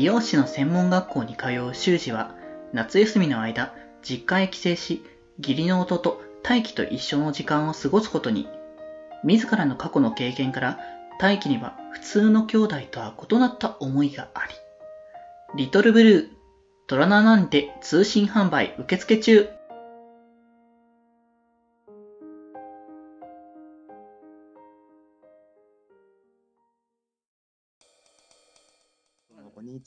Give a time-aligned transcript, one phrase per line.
[0.00, 2.34] 美容師の専門学校に通う修士は、
[2.72, 5.04] 夏休みの間、実家へ帰省し、
[5.38, 8.48] 義理の弟、大輝と一緒の時間を過ごすことに。
[9.24, 10.78] 自らの過去の経験から、
[11.18, 14.54] 大輝には普通の兄弟とは異なった思いがあり。
[15.54, 16.28] リトルブルー、
[16.86, 19.50] トラナなんて通信販売受付中。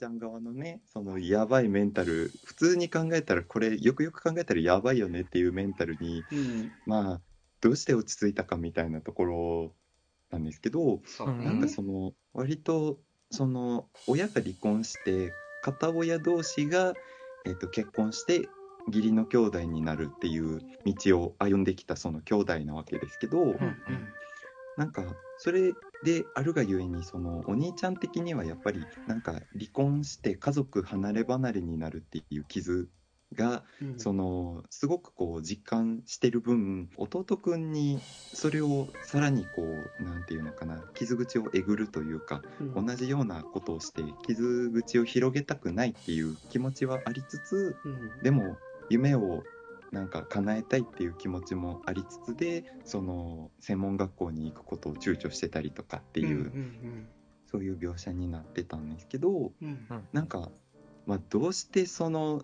[0.04, 6.72] ちゃん側のね、そのやばいメンタル、普通に考えたら、これ、よくよく考えたらやばいよねっていうメンタルに、うん。
[6.86, 7.22] まあ、
[7.62, 9.74] どうして落ち着いたかみたいなところ
[10.30, 13.00] なんですけど、そううんなんかその、割と、
[13.32, 15.32] その、親が離婚して、
[15.62, 16.94] 片親同士が、
[17.46, 18.50] えっと、結婚して、
[18.88, 23.78] 義理の兄弟になるっていう道を歩んできたその兄弟なわけですけど、うん
[24.78, 25.04] なんか
[25.38, 32.90] それであるがゆえにそのお兄ちゃん的にはやっぱりなんか離婚して家族離れ離れになるっていう傷
[33.34, 34.00] がうん。
[34.00, 38.00] そのすごくこう実感してる分弟くんに
[38.34, 39.64] それをさらにこ
[40.00, 48.58] うなんていうのかな傷口をえぐるというかうん同じようなことをして傷口を広げたくないっていう気持ちはありつつうんでも
[48.90, 49.44] 夢を
[49.94, 57.08] なんか叶えたいっていう気持ちもありつつでその専門学校に行くことを躊躇してたりとかっていう、うん
[57.46, 59.68] そういう描写になってたんですけどうん。
[59.68, 60.50] うんなんか、
[61.06, 62.42] まあ、どうしてその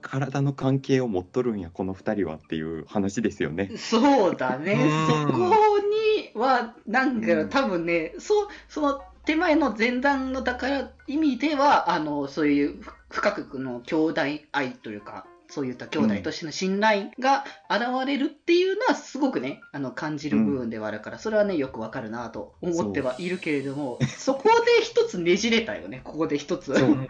[0.00, 3.70] 体の関係を持っとるんやこの2人はっていう話ですよね。
[3.76, 5.06] そうだね、うん。
[5.06, 7.48] そこには、なんか、うん。
[7.48, 26.74] 多分ね、そう、その手前の前段のだから意味では、あの、そういうふ深くの兄弟愛というか、そういった兄弟としての信頼が現れるっていうのはすごくね、あの、感じる部分ではあるから、それはね、よくわかるなと思ってはいるけれども、そこで一つねじれたよね、ここで一つ。
[26.78, 27.08] そう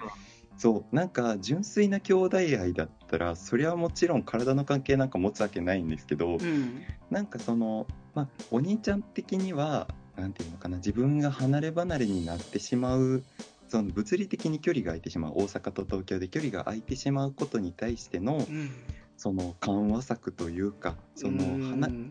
[0.56, 6.82] そうなんか純粋な兄弟愛だったらそれはもちろん体の関係なんか持つわけないんですけど、うん。
[7.10, 13.22] なんかその、まあ、お兄ちゃん的には、なんていうのかな、自分が離れ離れになってしまう、
[13.68, 18.70] その物理的に距離が空いてしまう、大阪と東京で距離が空いてしまうことに対しての、うん。
[19.18, 21.44] その緩和策というか、その、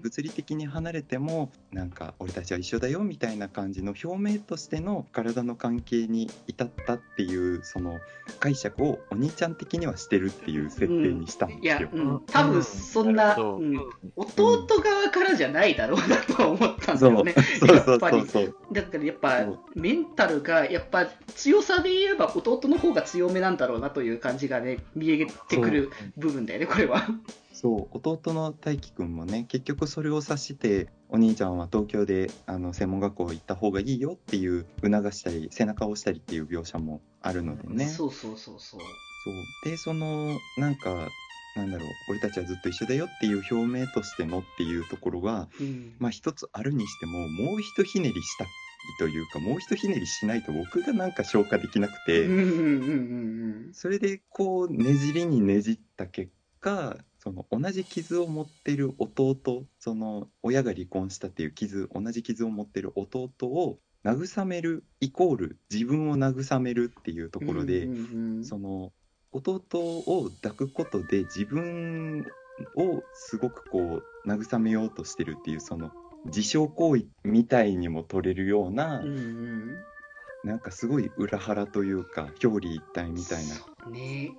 [0.02, 8.00] 物理的に離れても、なんか、俺たちは一緒だよみたいな感じの表明としての体の関係に至ったっていう、その
[8.42, 13.80] 解釈をお兄ちゃん的にはしてるっていう設定にしたんいですよ。、やうん、多分そんな、そううん、
[14.18, 17.14] 弟側からじゃないだろうなとは思ったんだそう。
[17.14, 17.34] よね。
[17.34, 17.68] そう。
[17.70, 17.78] そう。
[17.78, 18.20] やっぱり。
[18.20, 18.28] そう。
[18.28, 18.56] そう。
[18.74, 26.97] だからやっぱメンタルがやっぱ強さで言えば弟の方が強めなんだろうなという感じがね見えてくる部分だよねこれは。
[27.54, 37.88] そう弟の大輝くんもね結局それを察してお兄ちゃんは東京であの専門学校行った方がいいよっていう促したり背中を押したりっていう描写もあるのでね。
[37.88, 38.80] そうそうそうそう。
[38.80, 39.70] そう。
[39.70, 41.10] でそのなんか
[41.56, 45.96] なんだろう俺たちはずっと一緒だよっていう表明としてのっていうところがうん。
[45.98, 48.48] まあ一つあるにしてももうひとひねりしたい
[49.00, 52.28] というかもうひとひねりしないと僕がなんか消化できなくて、
[53.74, 68.94] それでこうねじりにねじった結果その同じ傷を持ってる弟その親が離婚したっていう傷同じ傷を持ってる弟を慰めるイコール自分を慰めるっていうところで、うんうんうんその
[69.34, 72.26] 弟を抱くことで自分
[72.76, 75.92] をすごくこう慰めようとしてるっていうその
[76.26, 79.78] 自傷行為みたいにも取れるような、うんうん。
[80.44, 83.90] なんかすごい裏腹というか表裏一体みたいな。
[83.92, 84.32] ね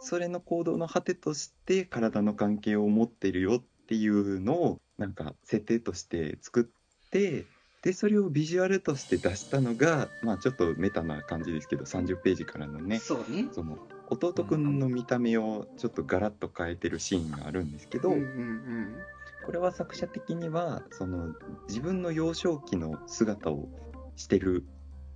[0.00, 7.44] それの行動の果てとして体の関係を持ってるよっていうのをなんか設定として作って
[7.82, 13.48] でそれをビジュアルとして出したのがまあちょっとメタな感じですけど30ページからのねそうね。
[13.52, 13.78] その
[14.10, 18.96] 弟くんの見た目をちょっとガラッと変えてるシーンがあるんですけど、うんうん
[19.42, 21.34] これは作者的にはその
[21.66, 23.68] 自分の幼少期の姿を
[24.14, 24.66] してる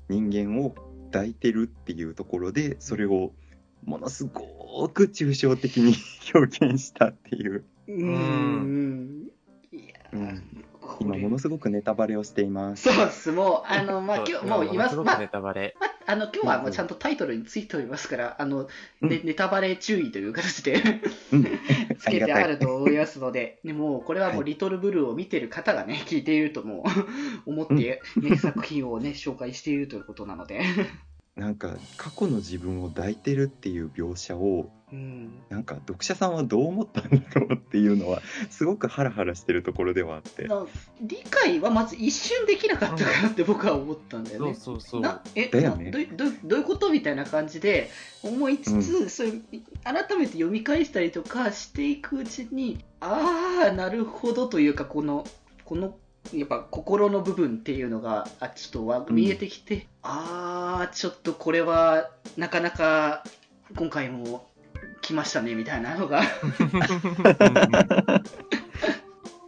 [0.09, 0.75] 人間を
[1.13, 3.33] 抱いてるっていうところでそれを
[3.85, 4.41] ものすご
[4.89, 5.95] く抽象的に
[6.35, 7.65] 表現したっていう。
[7.89, 9.31] うん。
[10.13, 10.65] うん。
[11.01, 11.23] 今れ。
[11.23, 12.93] ものすごくネタバレをしています。
[12.93, 15.75] そうっすもうあのまあ今日もう今すごくまあネタバレ。
[15.81, 18.69] まあの今日はもうちゃんとタイトルについておりますから、あの
[19.01, 19.09] うん。
[19.09, 20.83] ねネタバレ注意という形で
[21.33, 21.45] うん。
[21.99, 26.85] つけてあると思いますので、でもうこれはもうリトルブルーを見てる方がね、聞いているとも
[27.47, 30.61] う思って、ね作品をね、紹介しているということなので。
[31.37, 40.65] なんか過去の自分を抱いてるっていう描写をうんなんか読者さんはどう思ったんだろうっていうのはすごくハラハラしてるところではあってな
[41.01, 44.55] 理解はまず一瞬できなかったかなって僕は思ったんだよそうね。
[44.55, 45.01] そうそう。
[45.01, 47.91] なえだよねなどうどうどういうことみたいな感じで
[48.23, 49.31] 思いつつ、それ
[49.83, 55.27] 改めて読み返したりとかしていくうちにああなるほどというかこの
[55.65, 55.97] この
[56.33, 63.23] やっぱ心の部分っていうのがあちょっとわ見えてきて、ああちょっとこれはなかなか
[63.77, 64.47] 今回も
[65.03, 66.23] 来ましたねみたいなのが。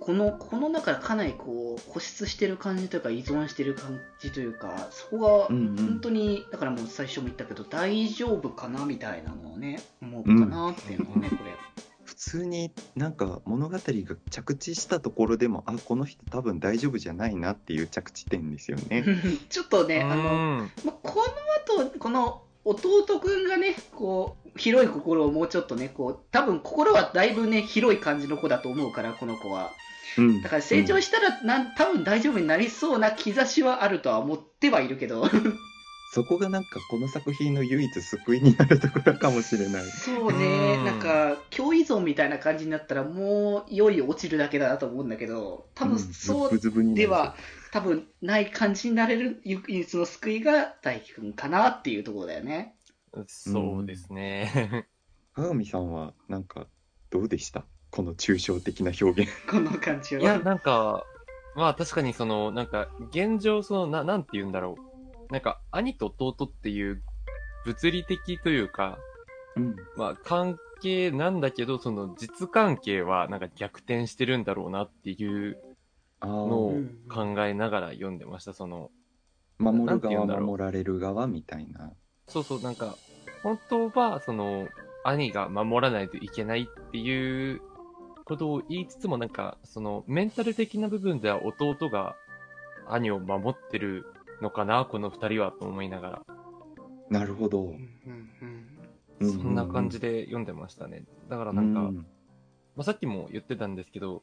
[0.06, 5.76] このこの中でかなりこう固執してる感じというか依存してる感じというかそこがうんうん。
[5.76, 11.65] 本当にだからもう最初も言ったけど大丈夫かなみたいなのをね思うかなっていうのはね、これ普
[12.16, 19.04] 通になんか物語が着地したところでもあこの人多分大丈夫じゃないなっていう着地点ですよね。
[19.48, 21.24] ちょっとねあの、うんま、こ
[21.68, 29.70] の後この弟くんがねこう広い心をもうちょっとねこう多分心はだいぶね広い感じの子だと思うからこの子は。
[30.18, 30.42] うん。
[30.42, 35.28] だから成長したらなん多分大丈夫になりそうな兆しはあるとは思ってはいるけど
[36.12, 39.84] そこがなんかこの作品の唯一救いになるところかもしれない。
[39.84, 47.36] そうねうんなんか共依存みたいな感じになったらもういよいよ落ちるだけだなと思うんだけど多分そうでは
[47.72, 52.76] 多分ない感じになれる唯一の救いが大輝くんかなっていうところだよね
[53.26, 54.86] そうですね。
[55.34, 56.66] 鏡さんはなんか
[57.10, 57.64] どうでした？
[57.90, 59.30] この抽象的な表現。
[59.50, 60.22] この感じは。
[60.22, 61.04] いや、なんか、
[61.54, 64.85] まあ確かにその、なんか、現状、その、な、なんて言うんだろう。
[65.30, 67.02] なんか、兄と弟っていう、
[67.64, 68.98] 物理的というか、
[69.56, 75.58] うんまあ関係なんだけど、その実関係はなんか逆転してるんだろうなっていう
[76.20, 78.52] あのーをうん考えながら読んでました。
[78.52, 78.90] その、
[79.58, 81.92] 守る側守られる側みたいな。
[82.28, 82.96] そうそう、なんか、
[83.42, 84.68] 本当は、その、
[85.04, 87.60] 兄が守らないといけないっていう
[88.24, 92.16] ことを言いつつも、なんか、その、メンタル的な部分では弟が
[92.88, 94.04] 兄を守ってる
[94.40, 96.22] のかな、この二人は、と思いながら、
[97.08, 97.70] なるほどうん。
[97.70, 98.30] うん
[99.20, 101.04] うんそんな感じで読んでましたね。
[101.30, 102.02] だからなんか、うんま
[102.78, 104.22] あ、さっきも言ってたんですけど、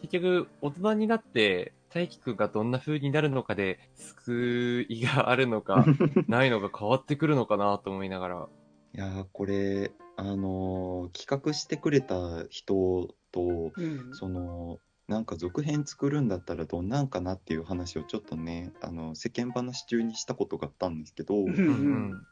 [0.00, 5.84] 結局、大人になって、大輝くんがどんな風になるのかで、救いがあるのか、
[6.28, 8.48] ないのか変わってくるのかなと思いながら。
[8.94, 14.78] いやーこれあのー企画してくれた人とうんその
[15.08, 22.26] なんか続編作るんだったらどんなんかなっていう話をちょっとねあの世間話中にしたことがあったんですけど、うんうんうん。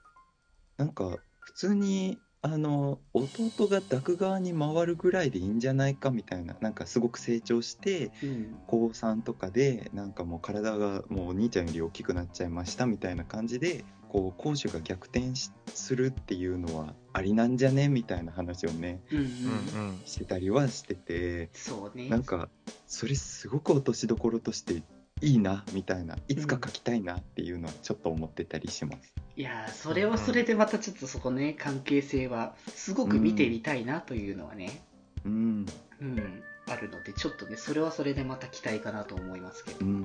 [0.76, 20.02] なんか普通にあの弟が抱く側に回るぐらいでいいんじゃないかみたいななんかすごく成長してうん高3とかでなんかもう体がもうお兄ちゃんより大きくなっちゃいましたみたいな感じでこう攻守が逆転しするっていうのはありなんじゃねみたいな話をねうんうんうんうん。
[20.04, 22.48] してたりはしててそうねなんか
[22.87, 24.84] それすごく落としどころとして
[25.23, 29.15] いいなみたいないつか書きたいなっていうのはちょっと思ってたりします。
[29.37, 34.83] いやーそれはそれでまたちょっとそこね関係性はすごく見てみたいなというのはね、
[35.25, 35.67] うん。
[36.01, 40.01] うんあるのでちょっとねそれはそれでまた期待かなと思いますけど、うん。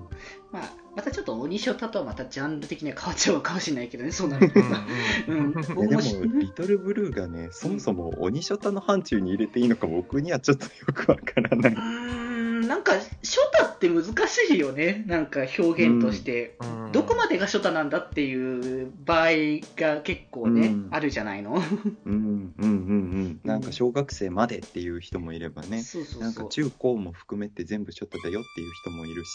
[0.51, 4.85] まあ、またちょっと鬼ショタとはまたジャンル的には変わっちゃうかもしれないけどねそうなるとさ、
[5.27, 5.37] うん。
[5.37, 5.53] うん。
[5.53, 11.73] で僕もリトルブルーがね、そもそも鬼ショタの範疇に入れていいのか僕にはちょっとよくわからない。
[11.73, 12.27] うー。
[12.27, 12.30] ん
[12.71, 15.03] なんかショタって難しいよね。
[15.05, 16.91] なんか表現として、うん。
[16.93, 19.27] どこまでがショタなんだっていう場合
[19.75, 20.87] が結構ね、うん。
[20.89, 21.61] あるじゃないの、
[22.05, 23.39] うんうんうんうん。
[23.43, 26.21] なんか小学生までっていう人もいればね、そうそうそう。
[26.21, 29.31] なんか中高も含めて全部ショタだよっていう人もいるし、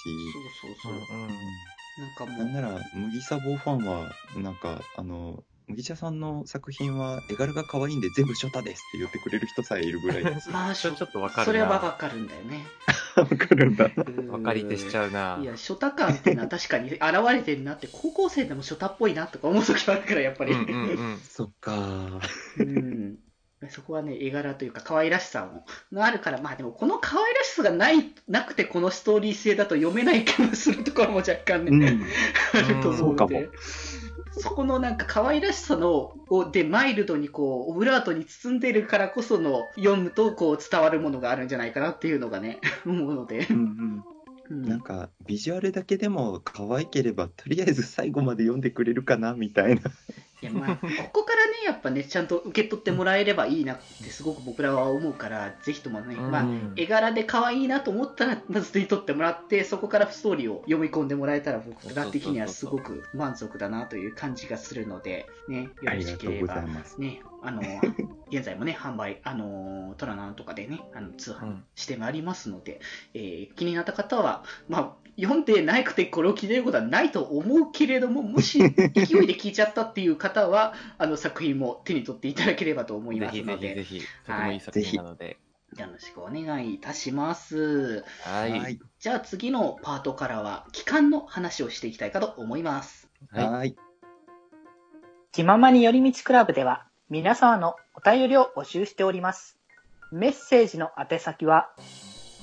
[0.62, 2.46] そうそうそう、うんなんかもう。
[2.46, 10.48] なんなら麦サボファンはなんかあの麦茶さんの作品は絵柄が可愛いんで全部ショタですって言ってくれる人さえいるぐらいです。
[10.48, 11.44] ま あそれちょっとわかるな。
[11.44, 12.64] それはわかるんだよね
[13.16, 13.90] わかるんだ。
[14.30, 15.38] わかり手しちゃうな。
[15.40, 17.00] いや、ショタ感っていうのは確かに現
[17.32, 20.52] れてるなって、高校生でもショタっぽいなとか思う時はあるから、やっぱり。
[20.52, 21.18] うんうんうん。
[21.24, 22.20] そっか。
[22.58, 23.18] うん
[23.70, 32.04] そこはね、絵柄というか、可愛らしさものあるから、まあでも、この可愛らしさがないなくて、このストーリー性だと読めない気もするところも若干ね、うん。
[32.52, 33.48] あると思うのそうで。
[34.32, 44.04] そこのなんか可愛らしさのをでマイルドにこうオブラートに包んでるからこその読むとこう伝わるものがあるんじゃないかなっていうのがね 思うのでう、ん
[44.50, 44.62] うん。
[44.62, 49.82] なんかビジュアルだけでも可愛ければとりあえず最後まで読んでくれるかなみたいな。
[50.42, 66.60] いやまあ、ここからね、やっぱね、ちゃんと受け取ってもらえればいいなってすごく僕らは思うから、ぜひともね、まあ、うん絵柄で可愛いなと思ったら、まず手に取ってもらって、そこからストーリーを読み込んでもらえたら、僕ら的にはすごく満足だなという感じがするので、ね、よろしければ。
[66.98, 67.62] ね、あの、
[68.30, 72.80] 現在もね、販売、あの、トラナンとかでね、あの通販うんしてまいりますので、
[73.14, 85.38] えー気になった方は、まあ、読んでなくてこれを聞いてることはないと思うけれども、もし勢いで聞いちゃったっていう方は、 あの作品も手に取っていただければと思いぜひぜますので、ひぜひ、とてもいい作品なので。
[85.76, 88.04] よろしくお願いいたします。
[88.22, 88.52] はい。
[88.52, 88.78] はい。
[88.98, 93.10] じゃあ次のパートからは、期間の話をしていきたいかと思います。
[93.30, 93.48] はい。
[93.48, 93.76] はい。
[95.32, 99.56] 気ままに寄り道クラブでは皆様のお便りを募集しております。
[100.10, 101.70] メッセージの宛先は、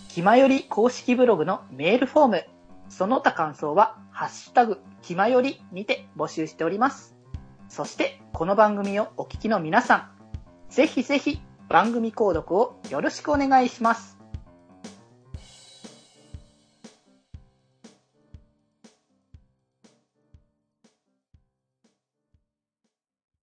[0.07, 2.45] 気まより公式ブログのメールフォーム、
[2.87, 7.13] その他感想は、ハッシュタグ、気まよりにて募集しております。
[7.67, 10.11] そして、この番組をお聞きの皆さん、
[10.69, 14.12] ぜひぜひ番組購読をよろしくお願いします。